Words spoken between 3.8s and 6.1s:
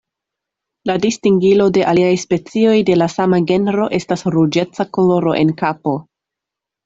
estas ruĝeca koloro en kapo.